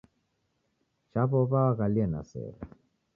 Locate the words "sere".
2.29-2.59